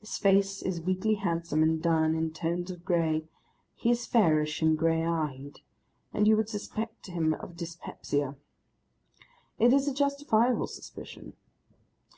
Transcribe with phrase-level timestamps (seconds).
[0.00, 3.28] His face is weakly handsome and done in tones of grey,
[3.74, 5.60] he is fairish and grey eyed,
[6.10, 8.36] and you would suspect him of dyspepsia.
[9.58, 11.34] It is a justifiable suspicion.